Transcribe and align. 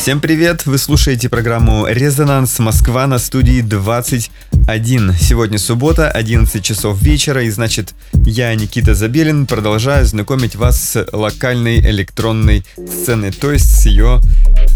Всем 0.00 0.22
привет! 0.22 0.64
Вы 0.64 0.78
слушаете 0.78 1.28
программу 1.28 1.86
«Резонанс 1.86 2.58
Москва» 2.58 3.06
на 3.06 3.18
студии 3.18 3.60
21. 3.60 5.12
Сегодня 5.12 5.58
суббота, 5.58 6.10
11 6.10 6.64
часов 6.64 7.02
вечера, 7.02 7.42
и 7.42 7.50
значит, 7.50 7.92
я, 8.14 8.54
Никита 8.54 8.94
Забелин, 8.94 9.44
продолжаю 9.44 10.06
знакомить 10.06 10.56
вас 10.56 10.80
с 10.80 11.06
локальной 11.12 11.80
электронной 11.80 12.64
сценой, 12.78 13.30
то 13.30 13.52
есть 13.52 13.82
с 13.82 13.84
ее 13.84 14.22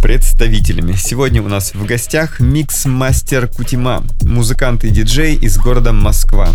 представителями. 0.03 0.93
Сегодня 0.93 1.43
у 1.43 1.49
нас 1.49 1.73
в 1.73 1.87
гостях 1.87 2.39
микс-мастер 2.39 3.49
Кутима, 3.49 4.05
музыкант 4.25 4.85
и 4.85 4.91
диджей 4.91 5.37
из 5.37 5.57
города 5.57 5.95
Москва. 5.95 6.51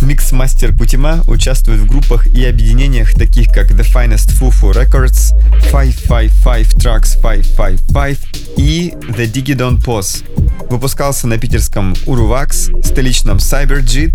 Микс-мастер 0.00 0.76
Кутима 0.76 1.22
участвует 1.28 1.78
в 1.78 1.86
группах 1.86 2.26
и 2.26 2.44
объединениях 2.44 3.12
таких 3.12 3.52
как 3.52 3.70
The 3.70 3.86
Finest 3.86 4.32
Fufu 4.36 4.72
Records, 4.72 5.32
555 5.70 6.74
Tracks 6.74 7.14
555 7.22 7.99
и 8.56 8.94
The 9.08 9.30
Digidon 9.30 9.82
Pos. 9.82 10.24
Выпускался 10.70 11.26
на 11.26 11.38
питерском 11.38 11.94
Uruvax, 12.06 12.82
столичном 12.84 13.38
Cyberjit, 13.38 14.14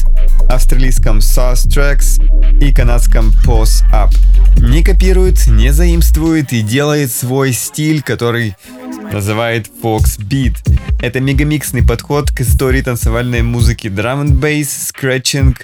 австралийском 0.49 1.19
Sauce 1.19 1.67
Tracks 1.67 2.21
и 2.59 2.73
канадском 2.73 3.33
Pose 3.45 3.83
Up. 3.91 4.15
Не 4.57 4.83
копирует, 4.83 5.47
не 5.47 5.71
заимствует 5.71 6.53
и 6.53 6.61
делает 6.61 7.11
свой 7.11 7.51
стиль, 7.53 8.01
который 8.01 8.55
называет 9.11 9.69
Fox 9.83 10.19
Beat. 10.19 10.55
Это 11.01 11.19
мегамиксный 11.19 11.83
подход 11.85 12.31
к 12.31 12.41
истории 12.41 12.81
танцевальной 12.81 13.41
музыки 13.41 13.87
drum 13.87 14.25
and 14.25 14.39
bass, 14.39 14.67
scratching, 14.67 15.55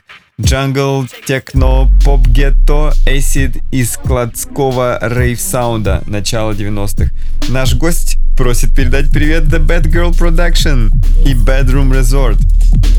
jungle, 0.41 1.07
техно, 1.25 1.91
поп-гетто, 2.03 2.93
acid 3.05 3.57
из 3.71 3.91
складского 3.91 4.97
rave-sound 5.01 5.94
а 5.94 6.03
начала 6.07 6.51
90-х. 6.51 7.11
Наш 7.49 7.75
гость 7.75 8.17
просит 8.35 8.75
передать 8.75 9.11
привет 9.11 9.43
The 9.43 9.65
Bad 9.65 9.91
Girl 9.91 10.11
Production 10.11 10.91
и 11.25 11.33
Bedroom 11.33 11.91
Resort. 11.91 12.39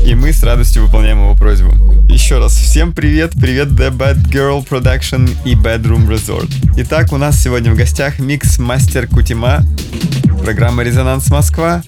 И 0.05 0.15
мы 0.15 0.31
с 0.31 0.43
радостью 0.43 0.85
выполняем 0.85 1.19
его 1.19 1.35
просьбу. 1.35 1.71
Еще 2.09 2.39
раз, 2.39 2.55
всем 2.55 2.93
привет, 2.93 3.33
привет 3.33 3.69
The 3.69 3.89
Bad 3.89 4.23
Girl 4.29 4.65
Production 4.67 5.29
и 5.45 5.55
Bedroom 5.55 6.07
Resort. 6.07 6.51
Итак, 6.77 7.11
у 7.11 7.17
нас 7.17 7.41
сегодня 7.41 7.73
в 7.73 7.75
гостях 7.75 8.19
микс-мастер 8.19 9.07
Кутима, 9.07 9.63
программа 10.43 10.83
«Резонанс 10.83 11.29
Москва», 11.29 11.83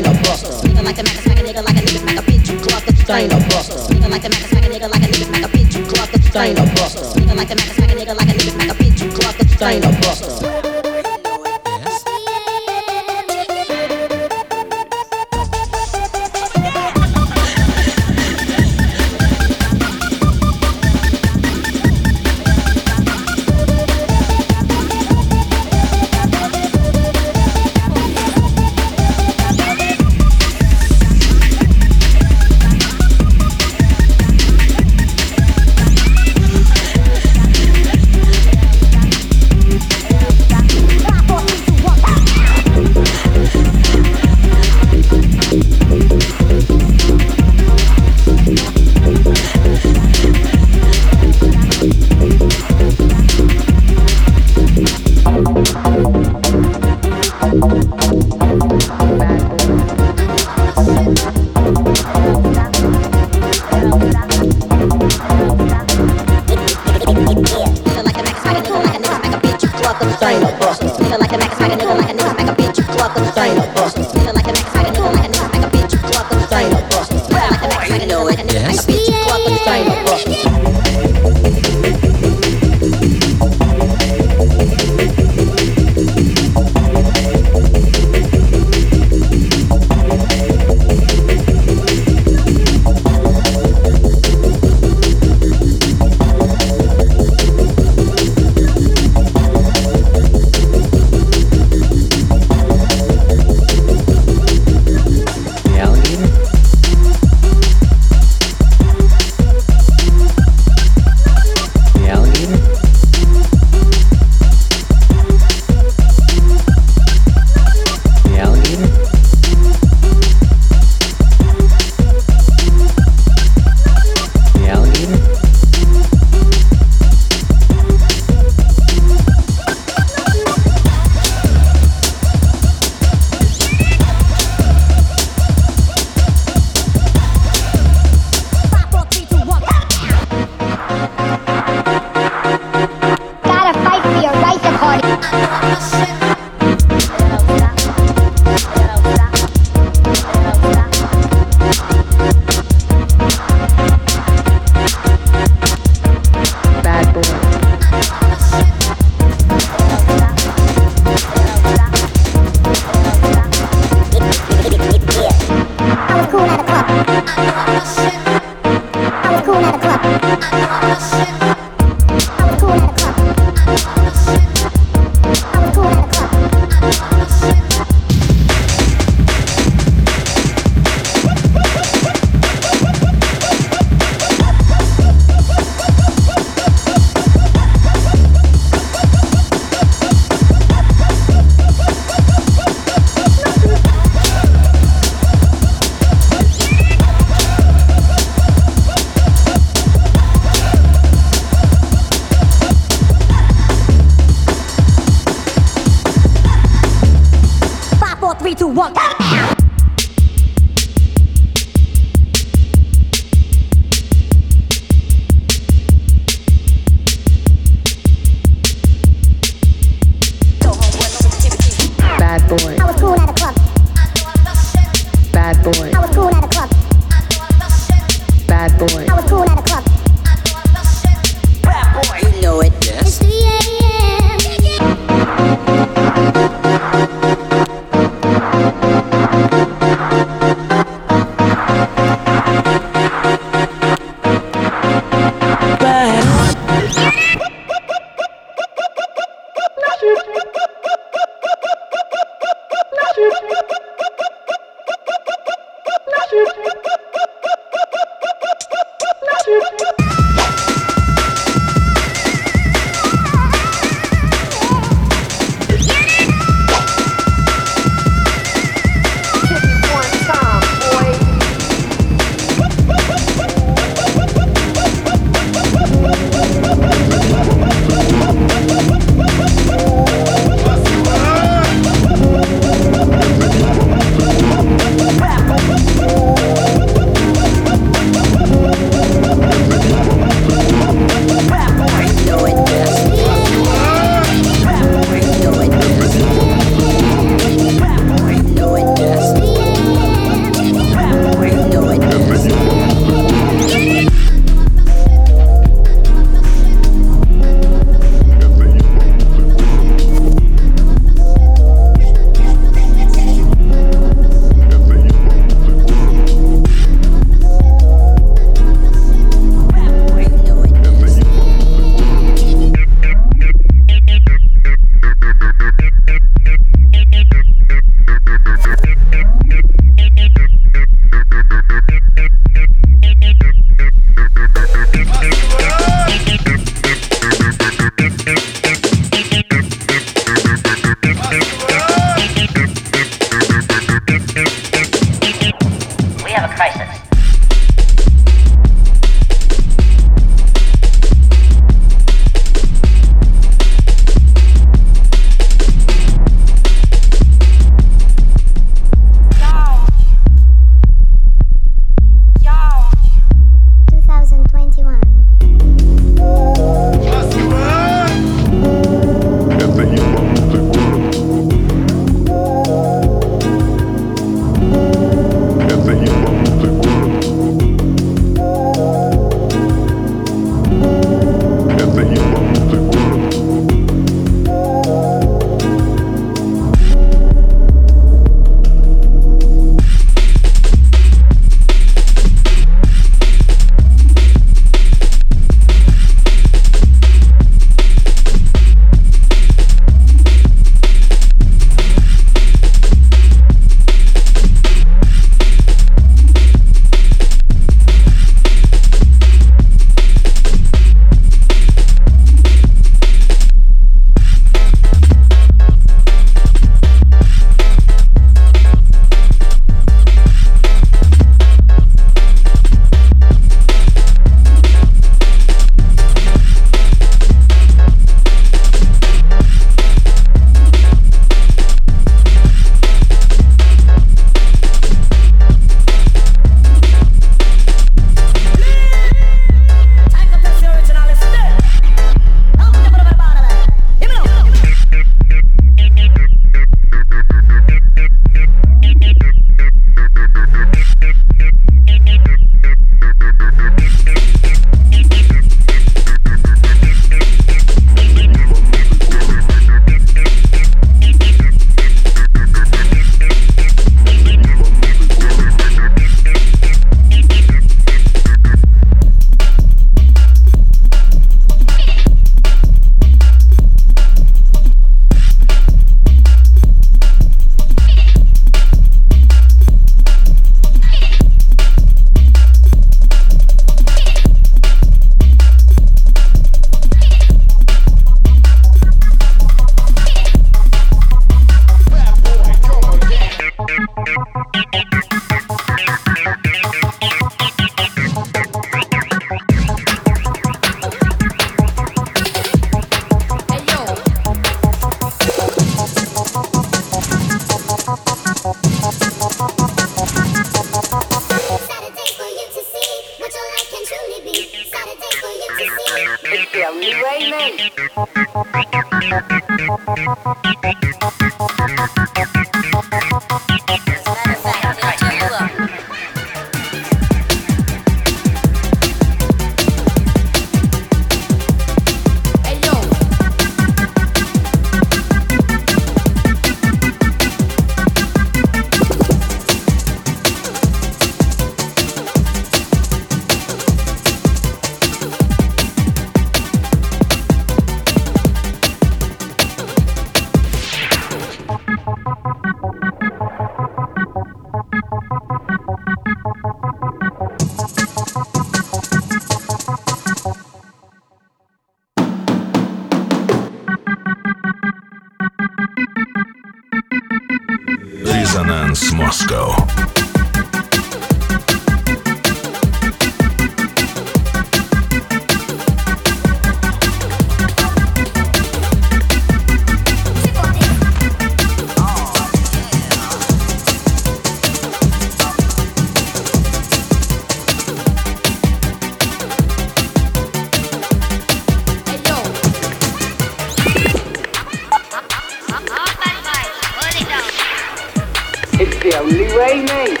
only 599.01 599.25
way. 599.35 600.00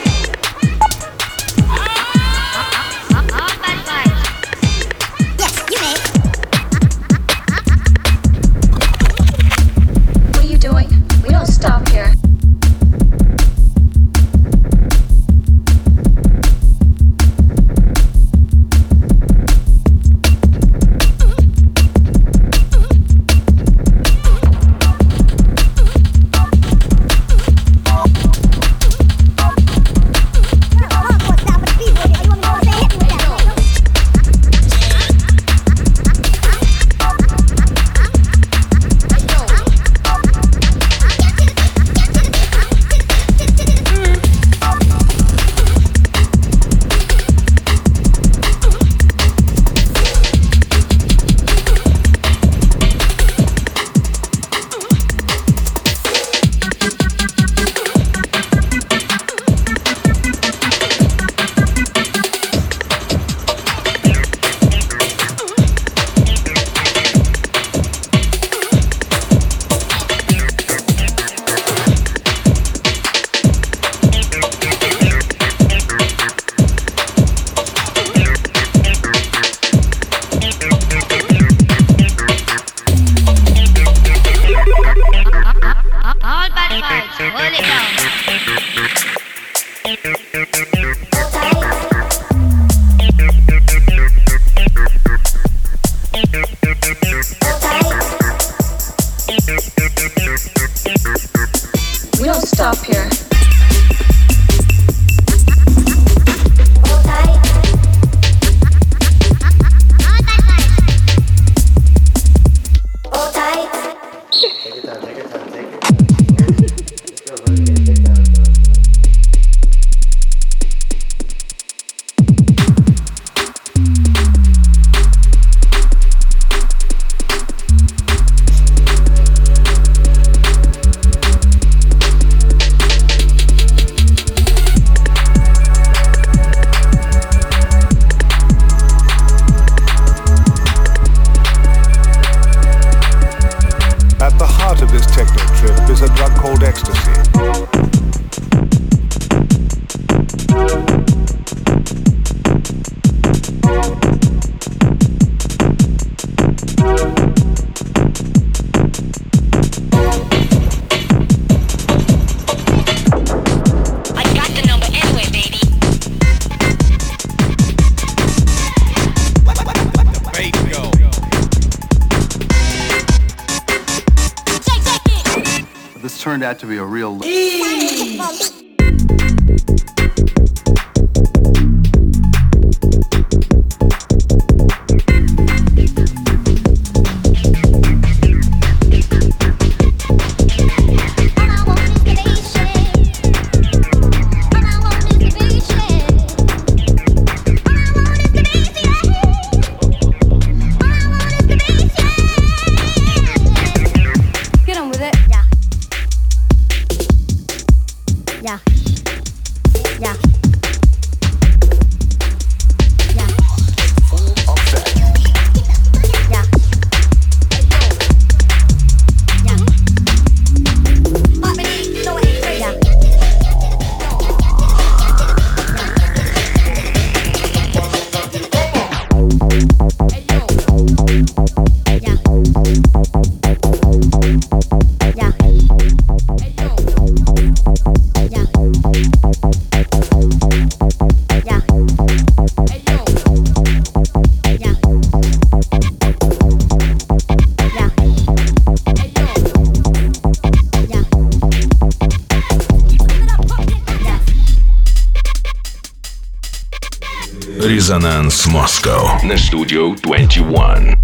Madness 259.31 259.47
Studio 259.47 259.95
21. 259.95 260.97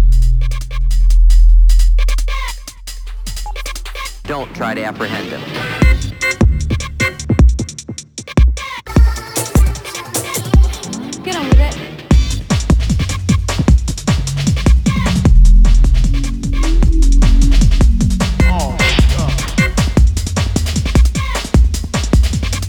Don't 4.24 4.54
try 4.54 4.74
to 4.74 4.84
apprehend 4.84 5.30
him. 5.30 5.40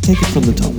take 0.04 0.22
it 0.22 0.26
from 0.28 0.44
the 0.44 0.54
top. 0.54 0.79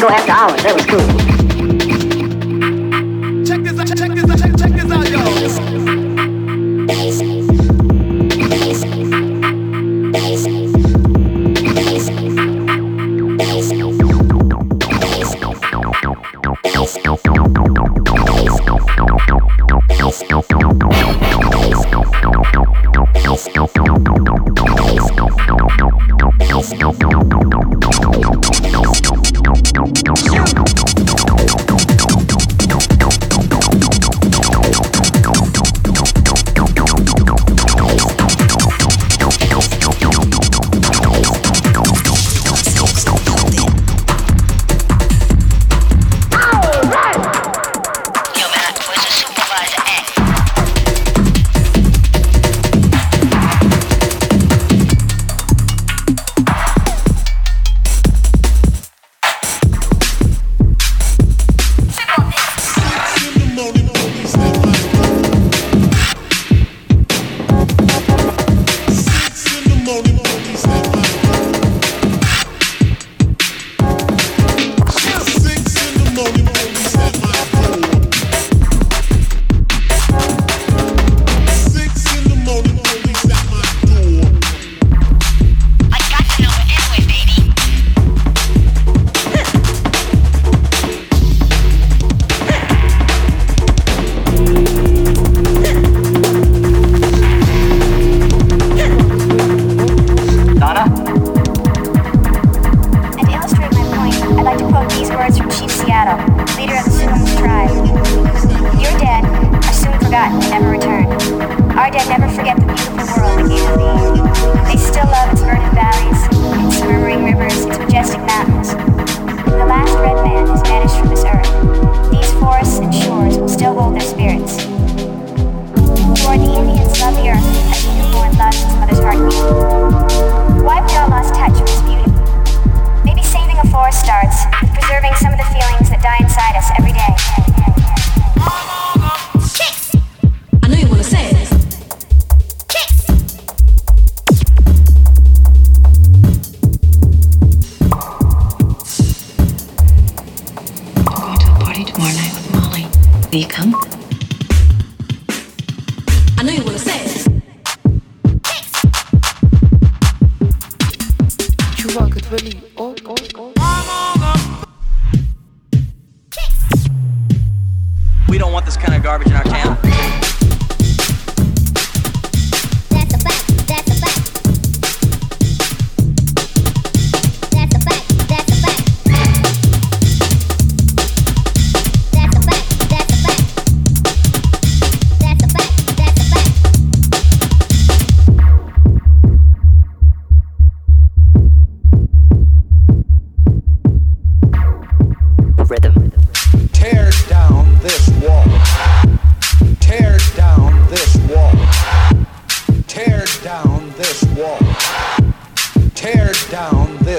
Go 0.00 0.08
after 0.08 0.32
hours. 0.32 0.62
That 0.62 0.74
was 0.74 0.86
cool. 0.86 1.29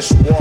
just 0.02 0.16
one. 0.26 0.41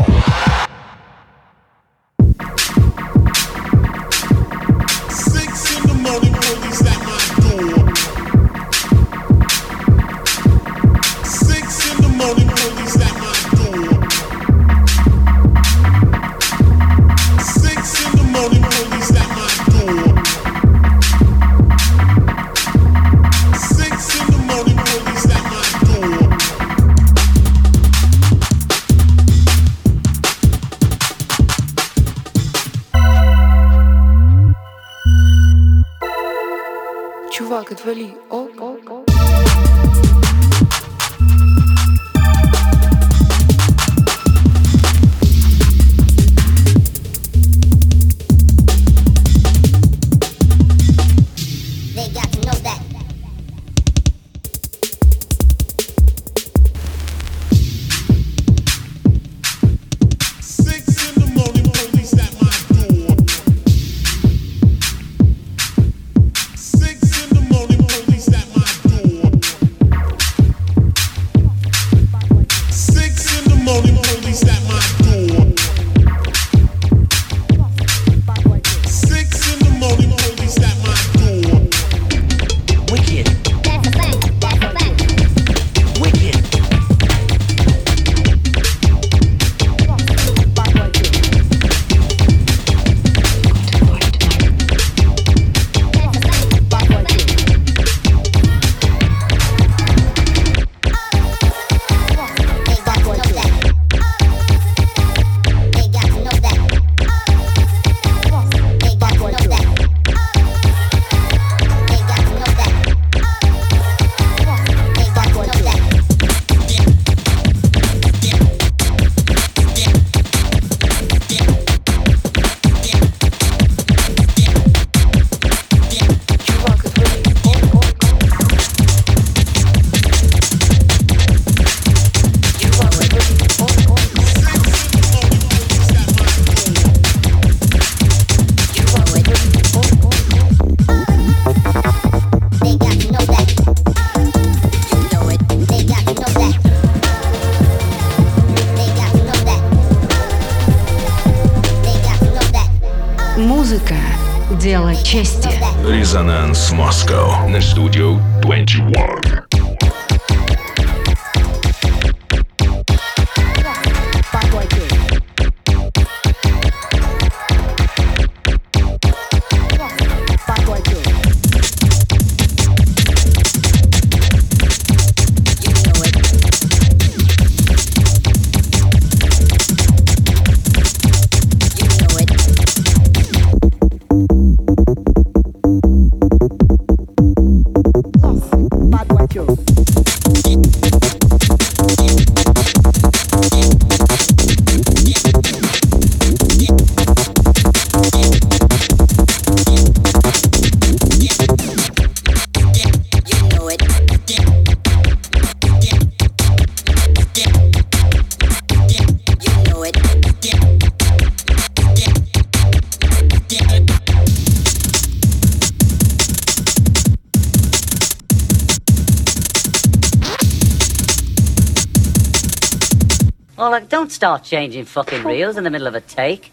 Well, 223.60 223.72
like, 223.72 223.90
don't 223.90 224.10
start 224.10 224.42
changing 224.42 224.86
fucking 224.86 225.22
reels 225.22 225.58
in 225.58 225.64
the 225.64 225.70
middle 225.70 225.86
of 225.86 225.94
a 225.94 226.00
take. 226.00 226.50